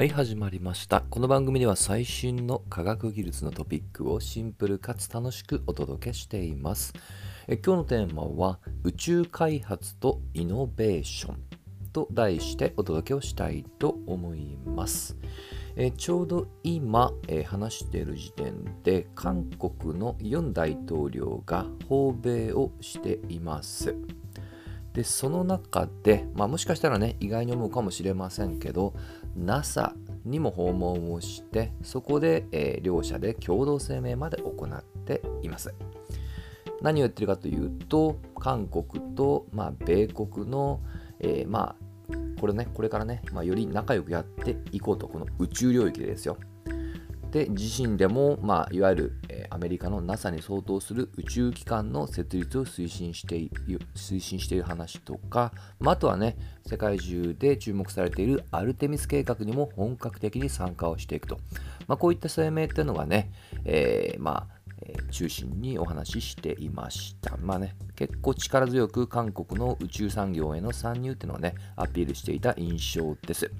[0.00, 1.02] はい、始まりました。
[1.02, 6.94] この番組では最新の科学技術のトピックをシンプルかつ楽しくお届けしています。
[7.46, 11.36] え今日のテーマは宇宙開発とイノベーション
[11.92, 15.18] と題してお届けをしたいと思います。
[15.76, 23.94] えちょうど今、え話している時点で韓国のユン大統領が訪米をしています。
[25.00, 28.92] でその中で、まあ、もしかしたらね意外に思うかもしれませんけど
[29.34, 29.94] NASA
[30.26, 35.74] にも訪問をしてそこで、えー両者で共同声明まで行っています。
[36.82, 40.80] 何を言ってるかというと韓国と、まあ、米国の、
[41.18, 41.76] えーまあ
[42.38, 46.36] これねこれからね、まあ、より仲良くやっていこうとこの宇宙領域でですよ。
[47.30, 53.50] で自身でも、まあ、いわゆる、えアメリカの NASA に相当する宇宙機関の設立を推進してい
[53.94, 61.38] 推進している話とか、まあ、あとはね世界中で注目されているアルテミス計画にも本格的に参加をしていくと、
[61.86, 63.30] まあ、こういった声明っていうのがね、
[63.64, 64.60] えーまあ
[65.10, 67.36] 中心にお話ししていました。
[67.36, 73.50] まあね、結構力強く韓国の宇宙産業への参入っていうのをね、アピールしていた印象です。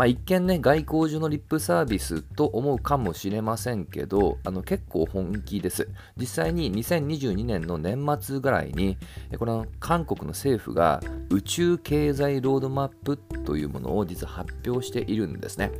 [0.00, 5.90] まあ、一見ね、外交上のリップサービスと思うかもしれませんけど、あの結構本気です。
[6.16, 8.96] 実際に2022年の年末ぐらいに、
[9.30, 15.70] えこの韓国の政府が宇宙経済ロードマップというものを実は発表しているんですね。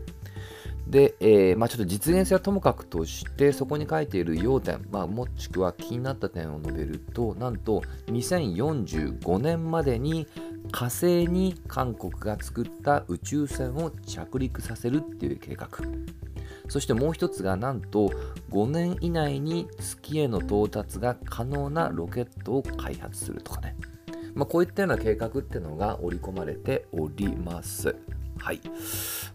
[0.86, 10.26] で、えーまあ、ちょっと実現性はともかくとして、そこに書いている要点、まあ、もしくは気になった点を述べると、なんと2045年までに
[10.72, 15.68] 火星に韓国が作った宇宙船を着陸させるっていう計画。
[16.68, 18.10] そしてもう一つがなんと
[18.50, 23.76] 5年以内に月への到達が可能なロケットを開発するとかね。
[24.34, 27.96] まあ、こういったような計画っていうのが織り込まれております。
[28.40, 28.60] はい。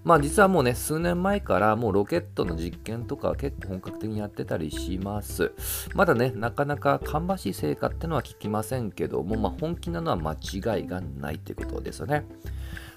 [0.04, 5.52] まあ実はもうね、数年前からもうロケットの実験とかは結構本格的にやってたりします。
[5.94, 12.26] まだね、なかなか芳しい成果ってのは聞きませんけども、まあ本気なのは間違いがないということですよね。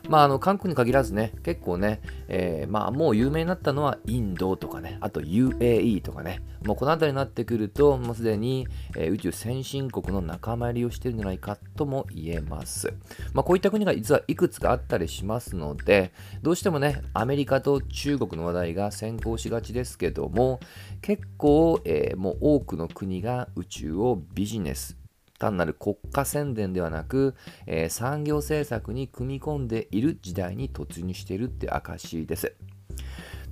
[0.08, 8.66] まあ、あの韓国に限らずね、結構ね、えーまあ、もう有名になったのはインドとかね、あと UAE とかね、もうこの辺りになってくると、もうすでに、
[8.96, 12.92] えー宇宙先進国の仲間入りをしてるんじゃないかとも言えます。
[13.32, 16.12] まあ、こういった国が実はいくつかあったりしますので、
[16.42, 20.60] どうしてもね、アメリカと中国の話題が先行しがちですけども、
[21.00, 24.96] 結構、えーもう多くの国が宇宙をビジネス、
[25.38, 27.34] 単なる国家宣伝ではなく、
[27.66, 32.54] えー産業政策に組み込んでいる時代に突入しているって証です。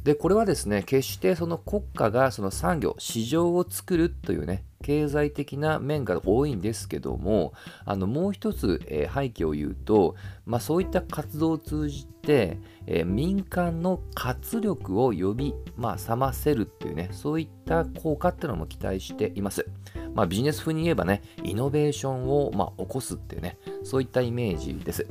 [0.07, 7.55] でこれはですね決してその国家がその産業市場を作るというね経済的な面が多いんですけども
[7.85, 10.15] あのもう一つ、えー背景を言うと、
[10.45, 19.67] まあ、そういった活動を通じて、えー民間の活力を呼び、まあ、覚ませるっていうねそういった効果っていうのも期待しています。
[20.17, 25.07] まあ、ビジネス風に言えばねイノベーションを、まあ、起こすっていうねそういったイメージです。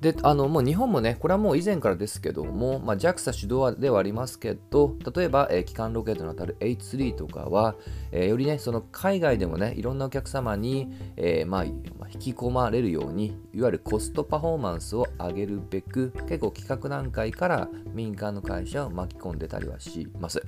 [0.00, 7.76] であのもう日本もね、これはもう以前からですけども、まあ、JAXA 主導ではありますけど、例えば、えー基幹ロケットにあたる H3 とかは、
[8.10, 11.84] えーよりね、その海外でもね、いろんなお客様に、えー、まあ引
[12.18, 20.42] き込まれるように、いわゆるコストパフォーマンスを上げるべく、結構企画段階から民間の会社を巻き込んでたりはします。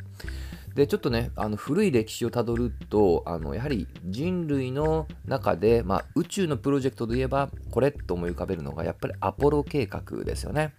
[0.74, 10.74] でちょっとねあの古い歴史をたどるとあのやはり人類の中で、まあ、宇宙のプロジェクトで言えばこれと思い浮かべるのがやっぱりアポロ計画ですよね。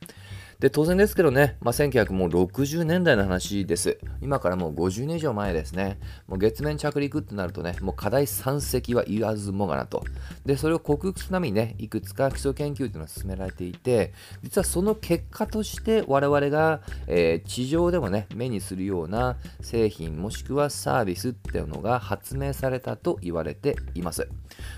[0.63, 3.99] で当然ですけどね、まあ、1960年代の話です。
[4.21, 5.99] 今からもう50年以上前ですね。
[6.25, 10.05] もう月面着陸ってなるとね、もう課題山積は言わずもがなと。
[10.45, 24.29] で、それを克服するためにね、いくつか基礎研究っていうのが進められていて、実はその結果として我々が、えー地上でもね、目にするような製品もしくはサービスっていうのが発明されたと言われています。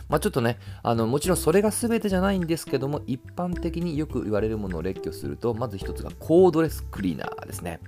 [0.09, 7.79] まあ、ちょっとねあの、もちろんそれが全てじゃないんですけども、一般的によく言われるものを列挙すると、まず一つがコードレスクリーナーですね。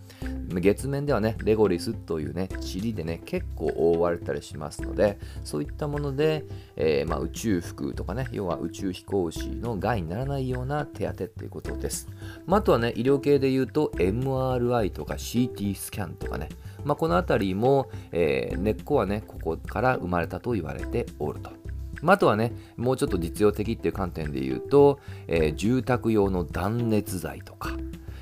[0.50, 6.46] 月面ではね、レゴリスというね、塵でね、結構覆われたりしますので、そういったもので、
[6.76, 12.08] えーまあ、宇宙服とかね、要は宇宙飛行士の害にならないような手当てっていうことです。
[12.46, 16.50] まあ、あとはね、医療系で言うと、MRI とか CT スキャンとかね、
[16.84, 21.67] まあ、このあたりも、えー根っこはね、ここから生まれたと言われておると。
[22.02, 27.76] まあ、とはね、もうちょっと実用的っていう観点で言うと、えー住宅用の断熱材とか、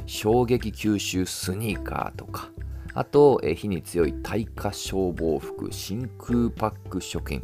[0.06, 2.50] 衝撃吸収スニーカーとか、
[2.94, 7.44] あと、えー火に強い耐火消防服、真空パック食品、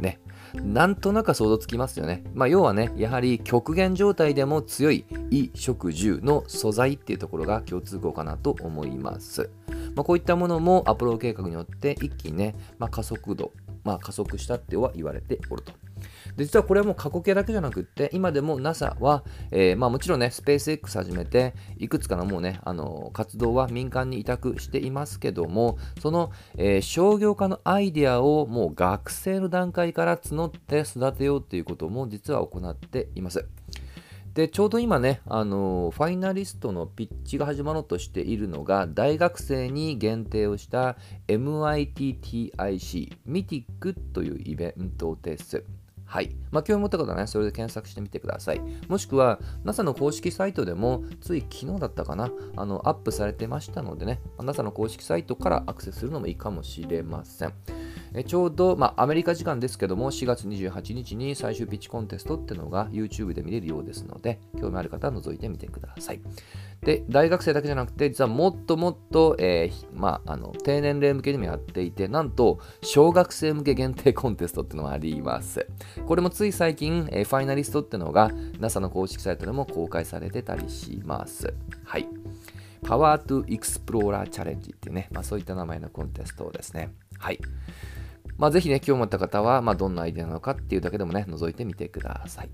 [0.00, 0.20] ね。
[0.54, 2.24] なんとなく想像つきますよね。
[2.34, 9.50] まあ、要はね、やはり極限状態でも強い衣食住の素材っていうところが共通項かなと思います。
[9.94, 13.52] まあ、こういったものもアポロ計画によって一気にね、まあ、加速度、
[13.84, 15.72] まあ、加速したっては言われておると。
[16.36, 33.46] で実はこれはもう過去形だけじゃなくって今でも NASA は、えー、まあ、もちろんねスペース X 始めていくつかのもうねあの活動は民間に委託していますけどもその、えー、商業化のアイデアをもう学生の段階から募って育てようっていうことも実は行っています。
[34.34, 40.96] でちょうど今ね、あのファイナリストのピッチが始まろうとしているのが大学生に限定をした
[41.28, 45.64] MITTIC ミティックというイベントです。
[46.06, 46.36] はい。
[46.50, 48.60] まあ、興味持った方はね、それで検索してみてください。
[48.86, 57.54] もしくは、NASA の公式サイトでも、つい昨日だったかな、あの、アップされてましたのでね、NASA の公式サイトからアクセスするのもいいかもしれません。
[58.14, 66.20] えちょうど、まあ、アメリカ時間ですけども、4月28日に最終ピッチコンテストっていうのが YouTube で見れるようですので、興味ある方は覗いてみてください。
[66.82, 75.66] で、大学生だけじゃなくて、実はもっともっと、えー、まあ、あの、低年齢向けにもやっていて、なんと、小学生向け限定コンテストっていうのがあります。
[76.06, 81.54] これもつい最近、えー、ファイナリストっていうのが NASA の公式サイトでも公開されてたりします。
[81.84, 82.08] はい。
[82.84, 86.90] パワートゥエクスプローラーチャレンジっていうね、まあ、そういった名前のコンテストですね。
[87.16, 87.38] はい。
[88.42, 92.50] まあ、ぜひね、興味持った方は、まあ、どんなアイデアなのかっていうだけでもね、覗いてみてください。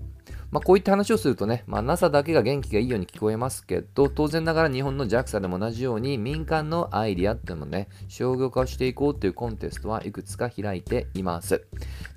[0.51, 11.65] まあ、こういった話をするとね、まあ、NASA だけが元気がいいように聞こえますけど、当然ながら日本の JAXA でも同じように民間のアイデアっていうのをね、商業化をしていこうというコンテストはいくつか開いています。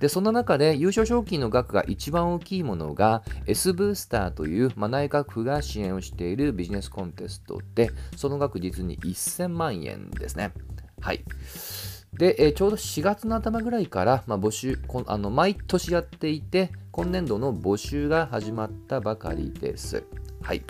[0.00, 10.52] で、そんな中で優勝賞金の額が一番大きいものが S ブースターという、まあ、内閣府が支援をしているビジネスコンテストで、その額実に1000万円ですね。
[11.00, 11.24] はい。
[12.12, 20.04] で、えー、ちょうど4月の頭ぐらいから、まあ、募集こあの毎年やっていて、今年度の募集が始まったばかりです。
[20.42, 20.62] はい。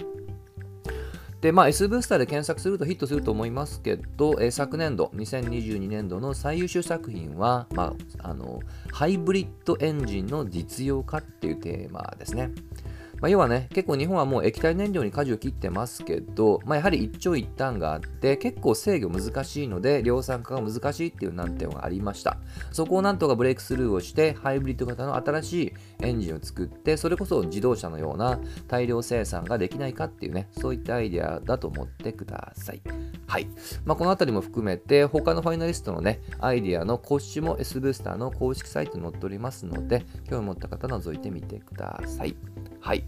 [1.41, 8.61] で、まあ、S ブースターで検索するとヒットすると思いますけど、えー、昨年度、2022年度の最優秀作品は、まあ、あの
[8.93, 12.53] ハイブリッドエンジンの実用化っていうテーマですね。
[13.23, 22.39] まあ、要はね、結構日本はもう液体燃料に舵を切ってますけど、まあ、やはり一長一短があって、結構制御難しいので、量産化が難しいっていう難点がありました。
[22.73, 32.83] そこをなんとかブレイクスルーをして、ハイブリッド型の新しいエンジンを作って、それこそ自動車のような大量生産ができないかっていうね、そういったアイデアだと思ってください。
[33.29, 33.47] はい。
[33.85, 42.35] まあ、このあたりも含めて、他のファイナリストのね、アイデアの講師も S ブースターの公式サイトに載っておりますので、興味持った方覗いてみてください。
[42.83, 43.05] はい。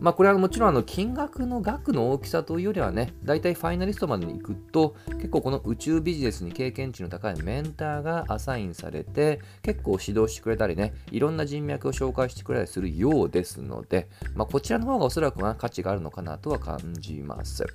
[0.00, 17.66] まあ、これはもちろんあの金額の額の大きさというよりはね、大体ファイナリストまでに行くと、結構この宇宙ビジネスに経験値の高いメンターがアサインされて、結構指導してくれたりね、いろんな人脈を紹介してくれたりするようですので、まあ、こちらの方がおそらくは価値があるのかなとは感じます。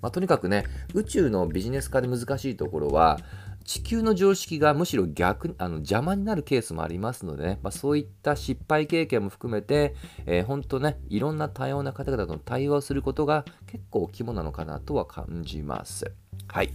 [0.00, 3.18] まあ、とにかくね、宇宙のビジネス化で難しいところは、
[3.66, 16.12] 地球の常識がむしろ逆あの邪魔になるケースもありますのでね、まあ、そういった失敗経験も含めて、えー、本当ね、いろんな多様な方々との対話をすることが結構肝なのかなとは感じます。
[16.48, 16.70] はい。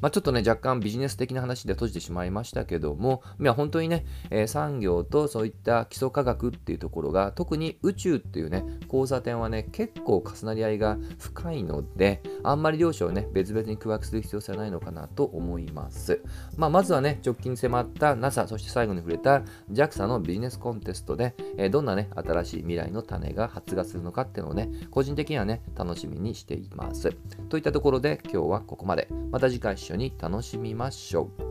[0.00, 16.22] まあ、ちょっとね、若干ビジネス的な話で閉じてしまいましたけども、いや本当にね、えー、産業とそういった基礎科学っていうところが、特に宇宙っていうね、交差点はね、結構重なり合いが深いので、あんまり両者をね、別々に区分する必要性はないのかなと思います。
[16.56, 19.42] まあ、まずはね、直近に迫った NASA、そして最後に触れた
[19.72, 27.10] JAXA のビジネスコンテストで、えー、どんなね、新しい未来の種が発芽するのかっていうのをね、個人的にはね、楽しみにしています。
[27.48, 31.43] といったところで、今日はここまでまた次回一緒に楽しみましょう。